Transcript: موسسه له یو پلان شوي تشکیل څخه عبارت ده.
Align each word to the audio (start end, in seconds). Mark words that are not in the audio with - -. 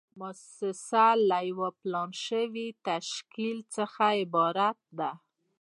موسسه 0.19 1.05
له 1.29 1.37
یو 1.49 1.59
پلان 1.79 2.09
شوي 2.25 2.67
تشکیل 2.87 3.57
څخه 3.75 4.03
عبارت 4.21 4.77
ده. 4.99 5.11